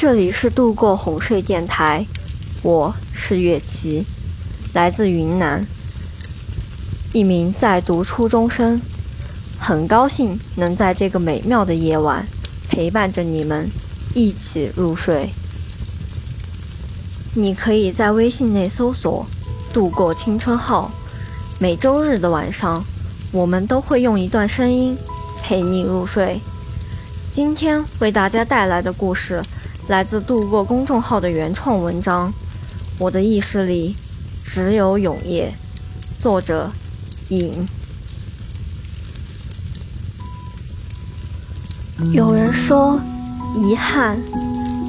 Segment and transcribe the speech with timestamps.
[0.00, 2.06] 这里是度过哄睡电台，
[2.62, 4.06] 我是月琪，
[4.72, 5.66] 来自云南，
[7.12, 8.80] 一名在读初中生，
[9.58, 12.28] 很高兴能在这个美妙的夜晚
[12.68, 13.68] 陪伴着你们
[14.14, 15.30] 一起入睡。
[17.34, 19.26] 你可以在微信内搜索
[19.74, 20.92] “度过青春号”，
[21.58, 22.84] 每周日的晚上，
[23.32, 24.96] 我们都会用一段声音
[25.42, 26.40] 陪你入睡。
[27.32, 29.42] 今天为大家带来的故事。
[29.88, 32.30] 来自度过公众号的原创文章
[32.98, 33.96] 《我的意识里
[34.44, 35.54] 只有永夜》，
[36.22, 36.68] 作者
[37.30, 37.66] 影。
[42.12, 43.00] 有人说，
[43.56, 44.18] 遗憾，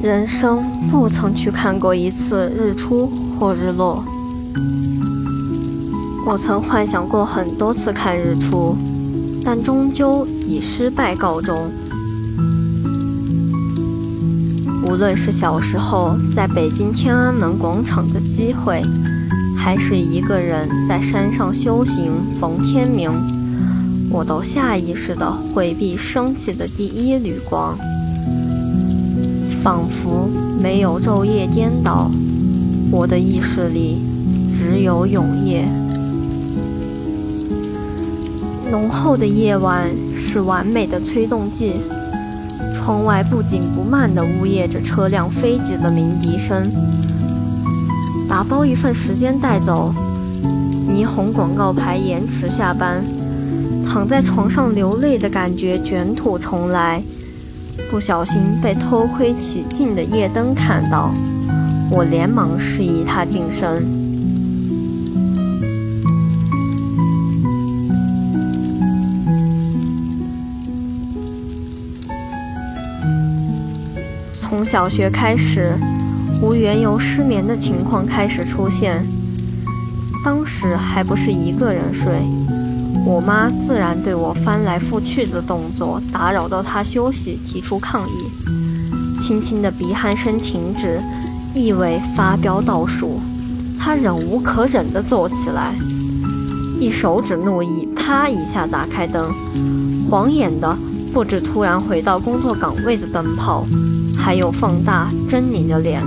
[0.00, 4.04] 人生不曾去看过一次日出或日落。
[6.24, 8.76] 我曾幻想过很多次看日出，
[9.44, 11.68] 但终究以失败告终。
[14.94, 18.80] 无论是小时候在北京天安门广场的机会，
[19.58, 23.10] 还是一个人在山上修行逢天明，
[24.08, 27.76] 我都下意识地回避升起的第一缕光，
[29.64, 30.30] 仿佛
[30.62, 32.08] 没有昼夜颠倒，
[32.92, 33.98] 我的意识里
[34.56, 35.66] 只有永夜。
[38.70, 41.72] 浓厚的夜晚是完美的催动剂。
[42.72, 46.70] 窗外不紧不慢地呜咽着车辆飞疾的鸣笛声。
[48.28, 49.94] 打包一份时间带走，
[50.88, 53.04] 霓虹广告牌延迟下班，
[53.86, 57.02] 躺在床上流泪的感觉卷土重来。
[57.90, 61.12] 不小心被偷窥起劲的夜灯看到，
[61.90, 64.03] 我连忙示意他晋升。
[74.56, 75.76] 从小学开始，
[76.40, 79.04] 无缘由失眠的情况开始出现。
[80.24, 82.22] 当时还不是一个人睡，
[83.04, 89.20] 我妈自然对我翻来覆去的动作打扰到她休息，提出抗议。
[89.20, 91.02] 轻轻的鼻鼾声停止，
[91.52, 93.20] 意味发飙倒数。
[93.76, 95.74] 她忍无可忍地坐起来，
[96.78, 99.34] 一手指怒意，啪一下打开灯。
[100.08, 100.78] 晃眼的
[101.12, 103.66] 不止突然回到工作岗位的灯泡。
[104.24, 106.02] 还有放大狰狞的脸，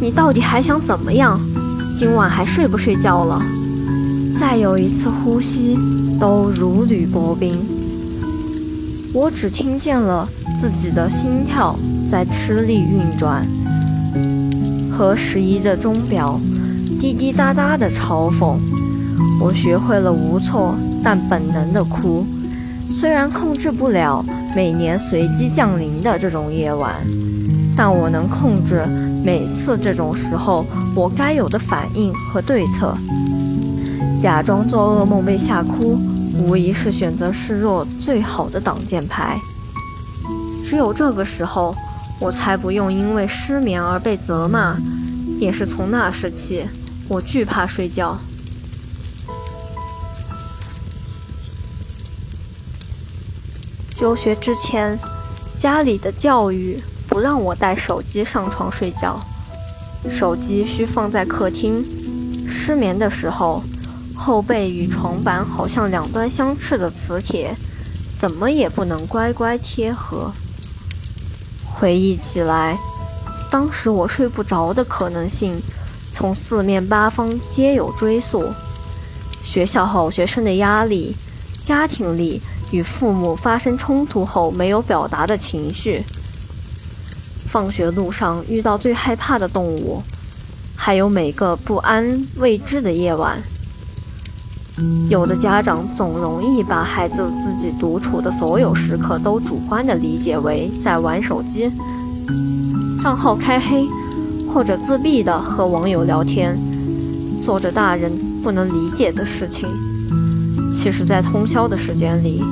[0.00, 1.38] 你到底还想怎么样？
[1.94, 3.42] 今晚还睡不睡觉了？
[4.32, 5.76] 再有一次呼吸
[6.18, 7.54] 都如履薄冰。
[9.12, 10.26] 我只听见了
[10.58, 11.78] 自己的心跳
[12.10, 13.46] 在吃力运转，
[14.90, 16.40] 和时宜的钟表
[16.98, 18.56] 滴滴答答的嘲讽。
[19.38, 22.24] 我学会了无措但本能的哭，
[22.90, 24.24] 虽然控制不了。
[24.56, 26.94] 每年随机降临的这种夜晚，
[27.76, 28.82] 但我能控制
[29.22, 30.66] 每次这种时候
[30.96, 32.96] 我该有的反应和对策。
[34.20, 35.98] 假装做噩梦被吓哭，
[36.34, 39.38] 无疑是选择示弱最好的挡箭牌。
[40.64, 41.76] 只有这个时候，
[42.18, 44.76] 我才不用因为失眠而被责骂。
[45.38, 46.64] 也是从那时起，
[47.06, 48.18] 我惧怕睡觉。
[53.98, 54.96] 休学之前，
[55.56, 59.18] 家里的教育不让我带手机上床睡觉，
[60.08, 61.84] 手机需放在客厅。
[62.46, 63.60] 失眠的时候，
[64.14, 67.56] 后背与床板好像两端相斥的磁铁，
[68.16, 70.30] 怎么也不能乖乖贴合。
[71.64, 72.78] 回忆起来，
[73.50, 75.60] 当时我睡不着的可能性，
[76.12, 78.52] 从四面八方皆有追溯：
[79.44, 81.16] 学校好学生的压力，
[81.64, 82.40] 家庭里。
[82.70, 86.04] 与父母发生冲突后没有表达的情绪，
[87.46, 90.02] 放学路上遇到最害怕的动物，
[90.76, 93.42] 还有每个不安未知的夜晚。
[95.08, 101.68] 有的家长总容易把孩子自己独处的所有时刻都主观地理解为在玩手机、
[103.02, 103.84] 账号开黑，
[104.52, 106.56] 或者自闭地和网友聊天，
[107.42, 109.68] 做着大人不能理解的事情。
[110.72, 112.44] 其实，在通宵的时间里，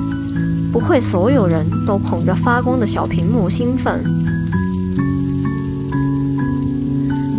[0.71, 4.03] 不会所有人都捧着发光的小屏幕兴奋。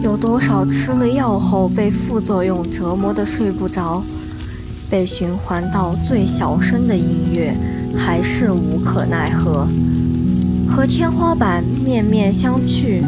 [0.03, 4.03] 有多少吃了药后被副作用折磨得睡不着，
[4.89, 7.55] 被循环到最小声的音乐，
[7.97, 9.67] 还是无可奈何，
[10.69, 13.03] 和天花板面面相觑。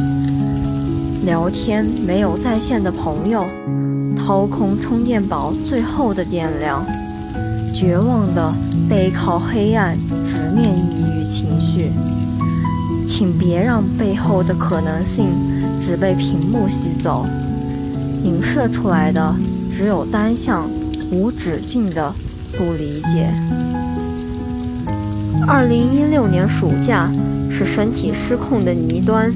[1.24, 3.46] 聊天没有在线的朋友，
[4.16, 6.84] 掏空充电宝最后的电量。
[7.72, 8.52] 绝望的
[8.88, 11.90] 背靠黑暗，直面抑郁情绪。
[13.06, 15.26] 请别让背后的可能性
[15.80, 17.26] 只被屏幕吸走，
[18.22, 19.34] 影射出来的
[19.70, 20.68] 只有单向、
[21.10, 22.14] 无止境的
[22.56, 23.32] 不理解。
[25.46, 27.10] 二零一六年暑假
[27.50, 29.32] 是身体失控的泥端，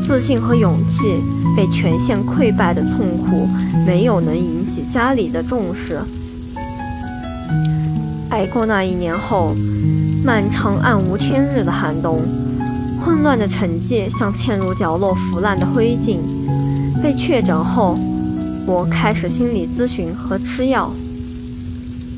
[0.00, 1.22] 自信和勇气
[1.56, 3.46] 被全线溃败的痛苦，
[3.86, 6.00] 没有能引起家里的重视。
[8.32, 9.54] 挨过那一年后，
[10.24, 12.18] 漫长暗无天日的寒冬，
[12.98, 16.16] 混乱的成绩像嵌入角落腐烂的灰烬。
[17.02, 17.94] 被确诊后，
[18.64, 20.90] 我开始心理咨询和吃药。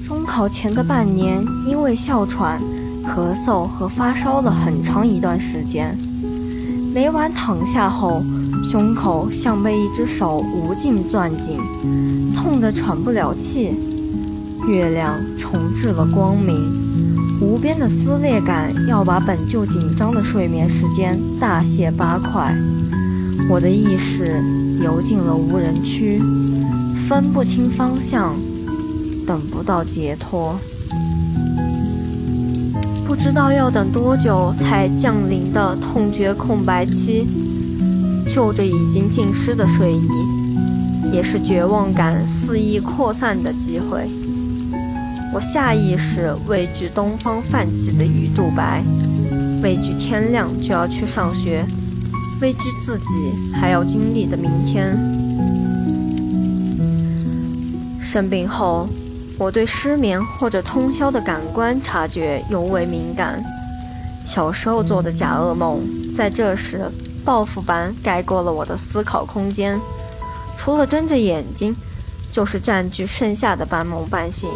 [0.07, 2.61] 中考前的半年，因为哮喘、
[3.05, 5.99] 咳嗽和发烧了很长一段时间，
[6.95, 8.23] 每晚躺下后，
[8.71, 11.59] 胸口像被一只手无尽攥紧，
[12.37, 13.73] 痛得喘不了气。
[14.67, 16.57] 月亮重置了光明，
[17.41, 22.57] 无边的撕裂感要把本就紧张的睡眠时间大卸八块。
[23.51, 24.43] 我的意识
[24.83, 26.19] 游进了无人区，
[27.09, 28.35] 分不清方向，
[29.27, 30.59] 等不到解脱，
[33.07, 37.27] 不知道要等多久才降临的痛觉空白期。
[38.27, 40.09] 就着已经浸湿的睡意，
[41.13, 44.09] 也是绝望感肆意扩散的机会。
[45.33, 48.83] 我下意识畏惧东方泛起的鱼肚白，
[49.63, 51.65] 畏惧天亮就要去上学，
[52.41, 53.05] 畏惧自己
[53.53, 54.97] 还要经历的明天。
[58.01, 58.87] 生病后，
[59.37, 63.43] 我对失眠或者通宵的感官察觉尤为敏感。
[64.25, 65.81] 小时候做的假噩梦，
[66.15, 66.89] 在这时
[67.25, 69.81] 报复般盖过了我的思考空间，
[70.57, 71.75] 除了睁着眼睛，
[72.31, 74.49] 就是占据剩下的半梦半醒。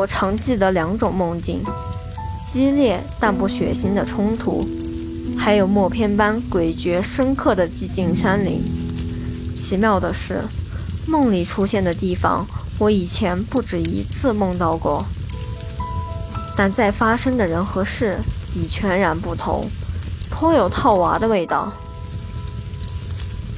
[0.00, 1.62] 我常记得两种梦境：
[2.46, 4.66] 激烈但不血腥的冲突，
[5.38, 8.64] 还有默片般诡谲深刻的寂静山林。
[9.54, 10.44] 奇妙的是，
[11.06, 12.46] 梦里出现的地方，
[12.78, 15.04] 我以前不止一次梦到过，
[16.56, 18.20] 但在发生的人和事
[18.54, 19.68] 已全然不同，
[20.30, 21.74] 颇有套娃的味道。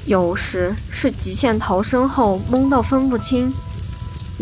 [0.06, 3.52] 有时是极限逃生后懵到分不清。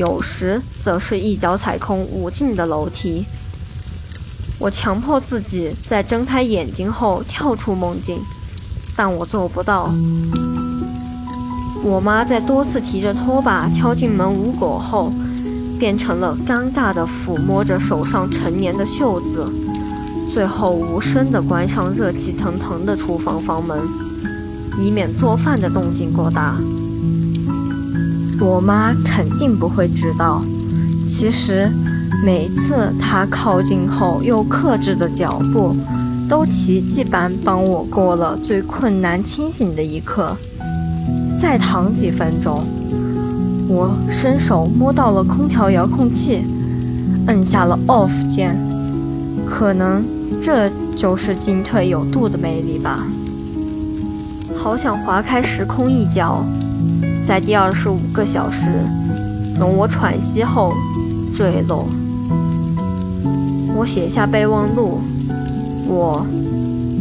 [0.01, 3.27] 有时则是一脚踩空无尽的楼梯。
[4.59, 8.19] 我强迫自己在睁开眼睛后跳出梦境，
[8.97, 9.93] 但我做不到。
[11.85, 15.13] 我妈在多次提着拖把敲进门无果后，
[15.79, 19.53] 变成了尴尬地抚摸着手上陈年的袖子，
[20.31, 23.79] 最后无声地关上热气腾腾的厨房房门，
[24.81, 26.57] 以免做饭的动静过大。
[28.41, 30.43] 我妈肯定不会知道，
[31.07, 31.71] 其实
[32.25, 35.77] 每次她靠近后又克制的脚步，
[36.27, 40.35] 都奇迹般帮我过了最困难清醒的一刻。
[41.39, 42.65] 再躺几分钟，
[43.69, 46.43] 我伸手摸到了空调遥控器，
[47.27, 48.59] 摁下了 off 键。
[49.47, 50.03] 可能
[50.43, 53.07] 这就是进退有度的魅力吧。
[54.57, 56.45] 好想划开时空一角。
[57.31, 58.73] 在第二十五个小时，
[59.57, 60.75] 容我喘息后
[61.33, 61.87] 坠落。
[63.77, 65.01] 我写下备忘录：
[65.87, 66.27] 我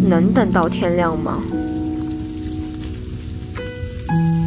[0.08, 1.40] 能等到天亮吗？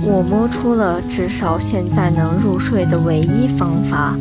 [0.04, 4.16] 我摸出了至少现在能入睡的唯一方法，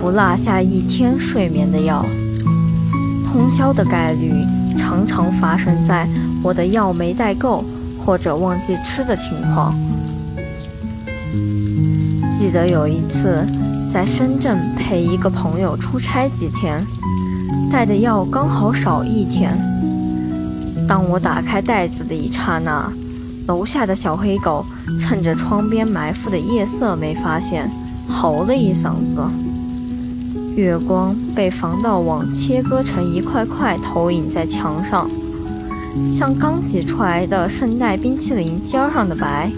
[0.00, 2.04] 不落下一天睡眠的药。
[3.30, 4.32] 通宵的概率
[4.76, 6.08] 常常发生在
[6.42, 7.64] 我的药没带够
[8.04, 9.72] 或者忘记吃的情况。
[12.40, 13.46] 记得有一次
[13.92, 16.82] 在深圳陪一个朋友出差几天，
[17.70, 19.60] 带的药刚好少一天。
[20.88, 22.90] 当我打开袋子的一刹那，
[23.46, 24.64] 楼下的小黑狗
[24.98, 27.70] 趁着窗边埋伏的夜色没发现，
[28.08, 29.20] 嚎了一嗓子。
[30.56, 35.10] 月光被防盗网切割成一块块，投影在墙上，
[36.10, 39.52] 像刚挤出来的圣代冰淇淋尖上的白，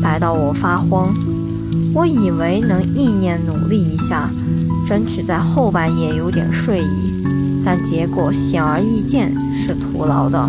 [0.00, 1.12] 白到我发慌。
[1.94, 4.30] 我以为能意念努力一下，
[4.86, 7.24] 争取在后半夜有点睡意，
[7.64, 10.48] 但结果显而易见是徒劳的。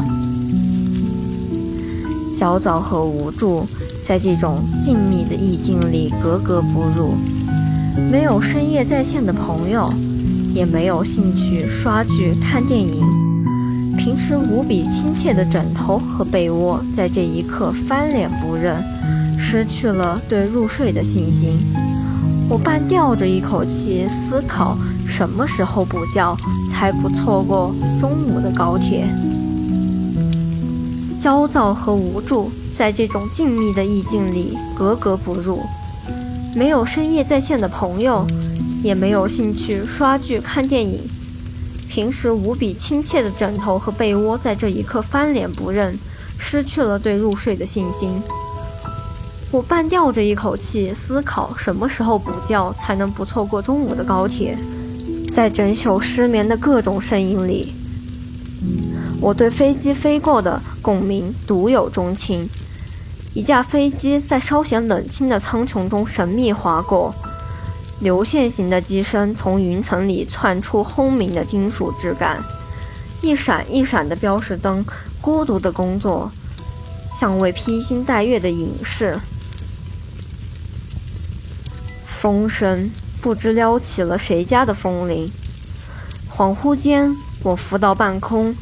[2.35, 3.65] 焦躁和无助
[4.03, 7.13] 在这种静谧的意境里格格不入，
[8.11, 9.89] 没有深夜在线的朋友，
[10.53, 13.01] 也没有兴趣刷剧看电影，
[13.97, 18.83] 平时无比亲切的枕头和被窝在这一刻翻脸不认。
[19.37, 21.57] 失去了对入睡的信心，
[22.49, 26.35] 我半吊着一口气，思考什么时候补觉
[26.69, 29.07] 才不错过中午的高铁。
[31.19, 35.61] 焦躁和无助在这种静谧的意境里格格不入。
[36.55, 38.25] 没有深夜在线的朋友，
[38.83, 41.01] 也没有兴趣刷剧看电影。
[41.89, 45.97] 平时无比亲切的枕头和被窝，在这一刻翻脸不认，
[46.37, 48.21] 失去了对入睡的信心。
[49.55, 54.57] 我半吊着一口气，思考什么时候补觉才能不错过中午的高铁。
[55.33, 57.73] 在整宿失眠的各种声音里，
[59.21, 62.49] 我对飞机飞过的共鸣独有钟情。
[63.33, 67.15] 一架飞机在稍显冷清的苍穹中神秘划过，
[68.01, 72.43] 流线型的机身从云层里窜出轰鸣的金属质感。
[73.21, 74.85] 一闪一闪的标识灯，
[75.21, 76.29] 孤独的工作，
[77.09, 79.17] 像位披星戴月的隐士。
[82.25, 82.89] 风声
[83.21, 85.29] 不知撩起了谁家的风铃。
[86.27, 88.55] 恍惚间，我浮到半空，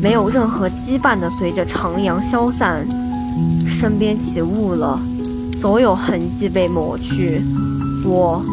[0.00, 2.86] 没有任何羁绊的随着长阳消散。
[3.66, 5.02] 身边起雾了，
[5.52, 7.42] 所有痕迹被抹去。
[8.04, 8.44] 我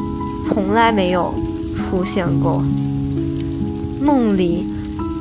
[0.44, 1.36] 从来没有
[1.76, 2.64] 出现过。
[4.02, 4.66] 梦里，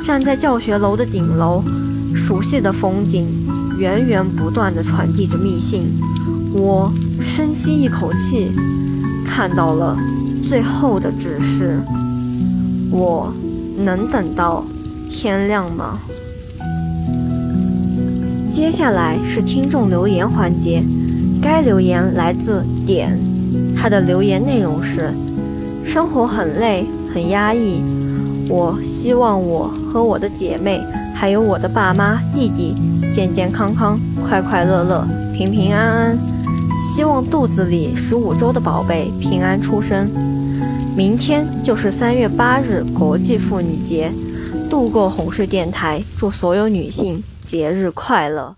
[0.03, 1.63] 站在教学楼的顶楼，
[2.15, 3.29] 熟悉的风景
[3.77, 6.01] 源源不断地传递着密信。
[6.55, 6.91] 我
[7.21, 8.51] 深吸一口气。
[9.37, 9.95] 看到了
[10.43, 11.79] 最后的指示，
[12.91, 13.31] 我
[13.77, 14.65] 能等到
[15.11, 15.99] 天亮吗？
[18.51, 20.83] 接下来是听众留言环节，
[21.43, 23.15] 该留言来自点，
[23.77, 25.13] 他的留言内容是：
[25.85, 27.83] 生活很累，很压抑，
[28.49, 30.81] 我希望我和我的姐妹，
[31.15, 32.75] 还有我的爸妈、弟弟
[33.13, 36.36] 健健康康、快快乐乐、平平安安。
[36.95, 40.09] 希望肚子里十五周的宝贝平安出生。
[40.97, 44.11] 明天就是三月八日国际妇女节，
[44.71, 48.57] 度过哄睡电台祝所有女性节日快乐。